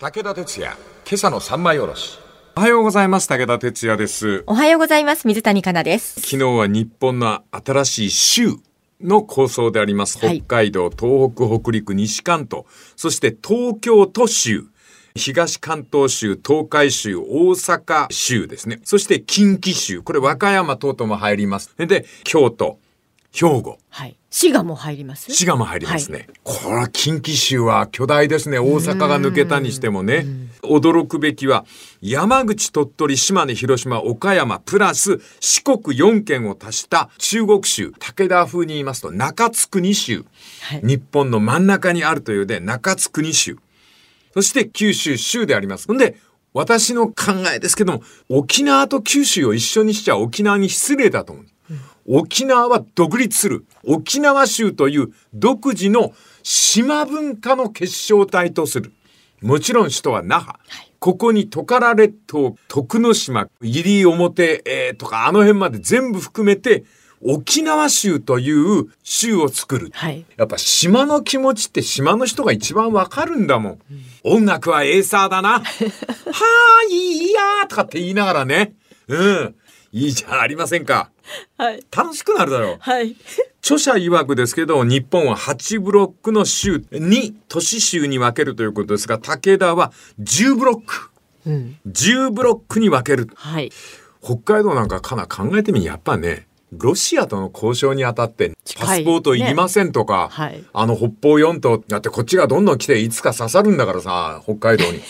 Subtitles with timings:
[0.00, 2.18] 武田鉄矢、今朝の三枚おろし。
[2.56, 3.28] おはようございます。
[3.28, 4.44] 武田哲也です。
[4.46, 5.26] おはようございます。
[5.26, 6.22] 水谷香奈です。
[6.22, 8.48] 昨日は日本の新しい州
[9.02, 10.16] の構想であります。
[10.24, 12.64] はい北海道、東北、北陸、西関東、
[12.96, 14.64] そして東京都州、
[15.16, 18.80] 東関東州、東海州、大阪州ですね。
[18.84, 21.74] そして近畿州、これ和歌山等々も入ります。
[21.76, 22.78] で、京都、
[23.32, 24.16] 兵庫、はい。
[24.30, 25.32] 滋賀も入ります？
[25.32, 26.28] 滋賀も入りますね。
[26.44, 28.58] これは近畿州は巨大ですね。
[28.58, 30.26] 大阪が抜けたにしてもね。
[30.62, 31.64] 驚くべきは
[32.00, 40.24] 山口、鳥取、島根、広島、岡山、プラス四国4県を足した中国州、武田風に言いますと中津国州。
[40.62, 43.56] はい日本の真ん中にあるというで中津国州。
[44.34, 45.86] そして九州州であります。
[45.88, 46.16] ほんで、
[46.52, 47.14] 私の考
[47.54, 51.46] えですけども、沖縄と九州を一緒にしちゃ沖縄に失礼だと思う。
[52.12, 53.64] 沖縄は独立する。
[53.84, 58.92] 沖縄州という独自の島文化の結晶体とする。
[59.40, 60.58] もちろん首都は那覇。
[60.98, 66.84] ここにトカラ列島、徳之島、入表、えーとかあの辺まで全部含めて
[67.22, 69.90] 沖縄州という州を作る。
[69.92, 70.24] はい。
[70.36, 73.78] やっぱ島の気持ちって島の人が一番わかるんだもん。
[74.24, 75.60] 音楽はエーサーだな。
[75.62, 78.74] はーい、いやーとかって言いながらね。
[79.06, 79.54] うん。
[79.92, 81.10] いいじゃありませんか。
[81.58, 81.84] はい。
[81.94, 82.76] 楽しくなるだろう。
[82.80, 83.16] はい。
[83.60, 91.10] 著者曰くですけど、日本は8ブロックの州に都市州に分けるということですが、武田は10ブロック。
[91.46, 91.78] うん。
[91.86, 93.28] 10ブロックに分ける。
[93.34, 93.70] はい。
[94.22, 105.00] 北海道なんかかな考えてみやっぱねロシアとの交渉にあたってパスポートいりませんとか、はいあの北方四島だってこっちがどんどん来ていつか刺さるんだからさ北海道に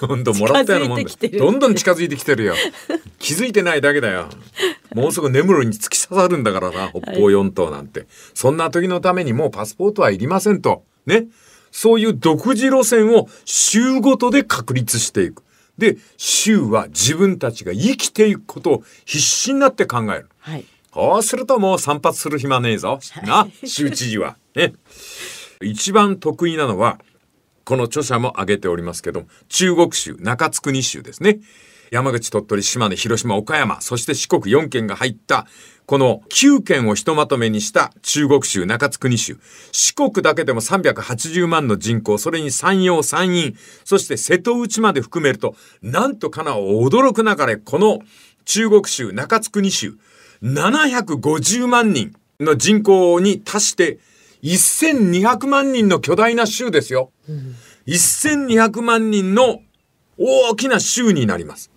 [0.00, 2.54] どんどんもらったようなもんだ近づいてきてるどんどん近づいてきてるよ
[3.22, 4.28] 気づいてないだけだよ
[4.94, 11.28] もうすぐ根室に突き刺さるんだからさ北方四島なんて、そんな時のためにもうパスポートはいりませんとね
[11.72, 15.42] そういう独自路線を州ごとで確立していく。
[15.78, 20.28] で、州は自分たちが生きていくことを必死になって考える。
[20.38, 20.66] はい。
[20.90, 23.00] こうするともう散髪する暇ねえぞ。
[23.24, 24.36] な、州知事は。
[24.54, 24.74] ね。
[25.62, 27.00] 一番得意なのは、
[27.64, 31.40] この著者も挙げておりますけども、中国州、中津国州ですね。
[31.92, 35.46] 山口、鳥取、島根、広島、岡山、そして四国4県が入った、
[35.84, 39.38] この9県をひとまとめにした中国州、中津国州。
[39.72, 43.52] 四国だけでも380万の人口、それに山陽、山陰、
[43.84, 47.98] そして瀬戸内まで含めると、なんとかな驚くなかれ、この
[48.46, 49.98] 中国州、中津国州、
[50.42, 53.98] 750万人の人口に達して、
[54.42, 57.12] 1200万人の巨大な州ですよ。
[57.86, 59.60] 1200万人の
[60.16, 61.70] 大きな州になります。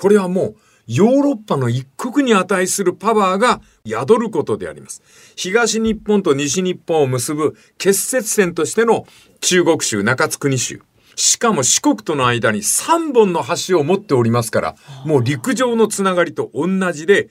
[0.00, 0.56] これはもう
[0.86, 5.02] ヨーロッパの一国に値するパワーが宿ることであります。
[5.36, 9.06] 東日本と西日本を結ぶ結節線としての
[9.40, 10.80] 中国州中津国州。
[11.16, 17.28] しかも四国との間に3本の橋を持っておりますから、もう陸上のつながりと同じで、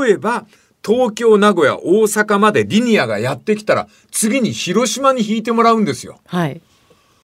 [0.00, 0.46] 例えば
[0.82, 6.18] 東京、名古屋、大阪までリニアがやってきたら、次に広島に引いてもらうんですよ。
[6.24, 6.62] はい。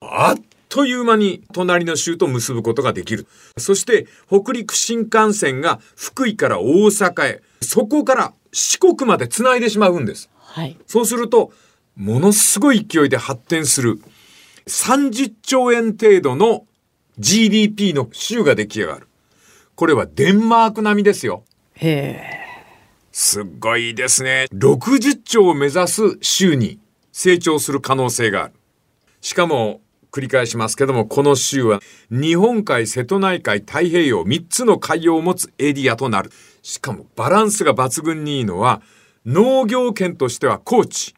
[0.02, 0.40] あっ
[0.70, 3.26] という間に隣の州と結ぶことができる。
[3.58, 10.30] そして北陸新幹線が福井から大阪へ、そこから四国まで繋いでしまうんです。
[10.38, 10.78] はい。
[10.86, 11.52] そうすると、
[11.96, 14.00] ものすごい勢いで発展する
[14.66, 16.64] 30兆円程度の
[17.18, 19.08] GDP の州が出来上がる。
[19.74, 21.44] これはデンマーク並みですよ。
[21.74, 22.40] へえ。
[23.10, 24.46] すっごいですね。
[24.52, 26.78] 60兆を目指す州に
[27.12, 28.54] 成長する可能性がある。
[29.20, 29.80] しかも、
[30.12, 36.30] 繰り返しますけども、この州は日本海、瀬戸内海、太平洋3つの海洋を持つエリアとなる。
[36.62, 38.82] しかもバランスが抜群にいいのは、
[39.26, 41.14] 農業圏としては高知。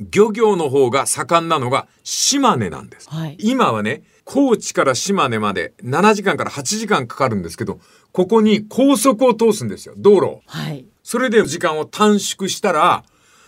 [0.00, 3.08] 漁業の方が盛んなのが島根なんです。
[3.10, 7.80] はい今はね、高知から島根まで7時間から8時間かかるんですけど、
[8.12, 10.42] ここに高速を通すんですよ、道路を。
[10.46, 10.84] はい。
[11.02, 13.04] それで時間を短縮したら、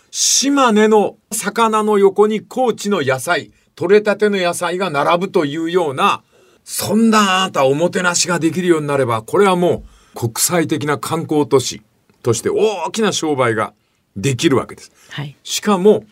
[0.09, 6.23] 島根の魚の横に高知の野菜、取れたての野菜が並ぶというような、
[6.63, 9.83] そんなあなたおもてなしができるようになれば、これはも
[10.15, 11.81] う国際的な観光都市
[12.21, 13.73] として大きな商売が
[14.15, 14.91] できるわけです。
[15.09, 15.35] はい。
[15.43, 16.05] しかも、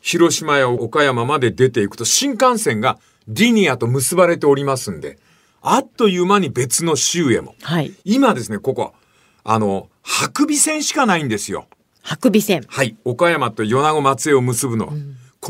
[0.00, 2.98] 広島や岡山まで出ていくと新幹線が
[3.28, 5.18] リニアと結ばれておりますんで、
[5.62, 7.54] あっという間に別の州へも。
[7.62, 7.92] はい。
[8.04, 8.94] 今ですね、ここ、
[9.44, 11.66] あの、白尾線しかないんですよ。
[12.02, 12.64] 白尾線。
[12.66, 12.96] はい。
[13.04, 14.94] 岡山と米子松江を結ぶのは。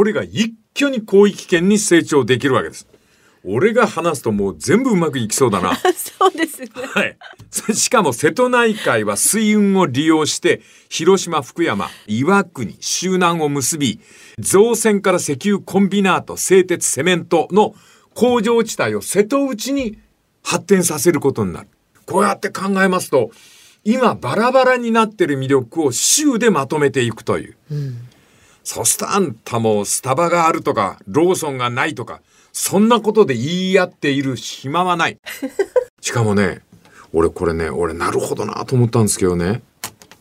[0.00, 2.87] これが一挙に広域圏に成長できるわけです。
[3.44, 5.76] 俺が話すともう全部うまくいきそうだな。
[5.93, 6.69] そうですね。
[6.75, 7.19] はい。
[7.76, 14.00] しかも瀬戸内海は水運を利用して、広島、福山、岩国、周南を結び、
[14.38, 17.75] 造船から石油コンビナート、製鉄、セメントの
[18.14, 19.99] 工場地帯を瀬戸内に
[20.43, 21.69] 発展させることになる。
[22.06, 23.32] こうやって考えますと、
[23.85, 27.56] 今バラバラになってる魅力を州でまとめていくという。
[28.65, 32.21] そしたらあんたもスタバがあるとか、ローソンがないとか、
[32.53, 35.19] そんなことで言い合っている暇はない。
[36.01, 36.62] しかもね、
[37.12, 39.62] 俺これね、俺なるほどなと思ったんですけどね。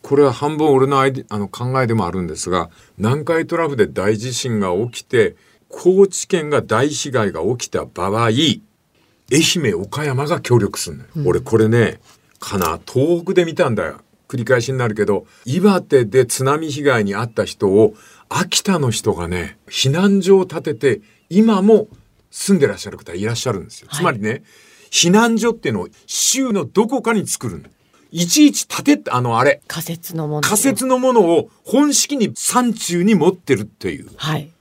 [0.02, 5.36] これは半分俺のアイデあの考えでもあるんですが、南海トラフで大地震が起きて、
[5.68, 8.62] 高知県が大被害が起きた場合、愛
[9.30, 11.08] 媛、岡山が協力するのよ。
[11.26, 12.00] 俺これね、
[12.40, 14.00] かな、東北で見たんだよ。
[14.30, 17.94] 繰り返しになるけど、岩手で津波被害に遭った人を、
[18.28, 21.88] 秋田の人がね、避難所を建てて、今も
[22.30, 23.88] 住んでらっしゃる方いらっしゃるんですよ。
[23.92, 24.44] つまりね、
[24.92, 27.68] 避難所っていうのを州のどこかに作るの。
[28.12, 30.40] いちいち建て、あのあれ、仮設のもの。
[30.42, 34.10] 仮設のものを本式に山中に持ってるっていう。
[34.16, 34.52] はい。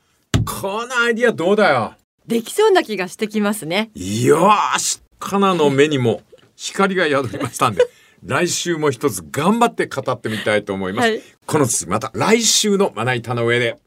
[0.45, 1.94] このアイディアどうだよ。
[2.25, 3.92] できそうな気がしてきますね。
[3.95, 6.21] よーしカナの目にも
[6.56, 7.83] 光が宿りましたんで、
[8.24, 11.10] 来週も一つ頑張って語ってみたいと思います。
[11.10, 13.80] はいこの次また来週のまな板の上で。